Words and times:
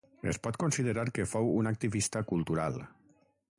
Es 0.29 0.37
pot 0.45 0.55
considerar 0.63 1.03
que 1.17 1.27
fou 1.35 1.51
un 1.59 1.71
activista 1.73 2.25
cultural. 2.35 2.83